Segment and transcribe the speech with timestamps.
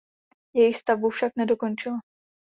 [0.55, 1.99] Jejich stavbu však nedokončila.